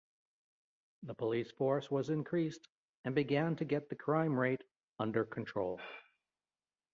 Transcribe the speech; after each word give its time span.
The 1.03 1.13
police 1.13 1.51
force 1.51 1.91
was 1.91 2.09
increased 2.09 2.67
and 3.05 3.13
began 3.13 3.55
to 3.57 3.65
get 3.65 3.87
the 3.89 3.95
crime 3.95 4.35
rate 4.35 4.63
under 4.97 5.23
control. 5.23 5.79